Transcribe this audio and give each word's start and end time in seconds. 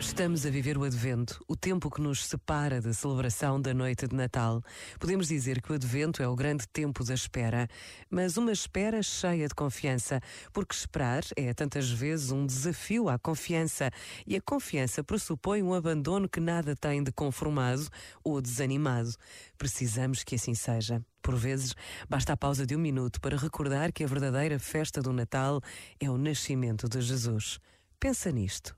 Estamos 0.00 0.46
a 0.46 0.50
viver 0.50 0.78
o 0.78 0.84
Advento, 0.84 1.44
o 1.48 1.56
tempo 1.56 1.90
que 1.90 2.00
nos 2.00 2.24
separa 2.24 2.80
da 2.80 2.92
celebração 2.92 3.60
da 3.60 3.74
noite 3.74 4.06
de 4.06 4.14
Natal. 4.14 4.62
Podemos 4.98 5.26
dizer 5.26 5.60
que 5.60 5.72
o 5.72 5.74
Advento 5.74 6.22
é 6.22 6.28
o 6.28 6.36
grande 6.36 6.68
tempo 6.68 7.02
da 7.02 7.14
espera, 7.14 7.66
mas 8.08 8.36
uma 8.36 8.52
espera 8.52 9.02
cheia 9.02 9.48
de 9.48 9.54
confiança, 9.56 10.20
porque 10.52 10.72
esperar 10.72 11.24
é 11.36 11.52
tantas 11.52 11.90
vezes 11.90 12.30
um 12.30 12.46
desafio 12.46 13.08
à 13.08 13.18
confiança 13.18 13.90
e 14.24 14.36
a 14.36 14.40
confiança 14.40 15.02
pressupõe 15.02 15.64
um 15.64 15.74
abandono 15.74 16.28
que 16.28 16.38
nada 16.38 16.76
tem 16.76 17.02
de 17.02 17.10
conformado 17.10 17.88
ou 18.22 18.40
desanimado. 18.40 19.12
Precisamos 19.58 20.22
que 20.22 20.36
assim 20.36 20.54
seja. 20.54 21.04
Por 21.20 21.34
vezes, 21.34 21.74
basta 22.08 22.34
a 22.34 22.36
pausa 22.36 22.64
de 22.64 22.76
um 22.76 22.80
minuto 22.80 23.20
para 23.20 23.36
recordar 23.36 23.92
que 23.92 24.04
a 24.04 24.06
verdadeira 24.06 24.60
festa 24.60 25.02
do 25.02 25.12
Natal 25.12 25.60
é 25.98 26.08
o 26.08 26.16
nascimento 26.16 26.88
de 26.88 27.00
Jesus. 27.00 27.58
Pensa 27.98 28.30
nisto 28.30 28.77